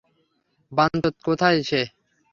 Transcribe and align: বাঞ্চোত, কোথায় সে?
বাঞ্চোত, 0.71 1.15
কোথায় 1.23 1.59
সে? 1.63 1.81